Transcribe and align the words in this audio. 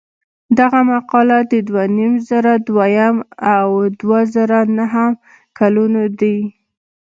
دغه 0.59 0.79
مقالې 0.91 1.39
د 1.51 1.53
دوه 1.67 1.83
زره 2.29 2.53
دویم 2.67 3.15
او 3.55 3.69
دوه 3.99 4.19
زره 4.35 4.59
نهم 4.77 5.11
کلونو 5.59 6.03
دي. 6.19 6.37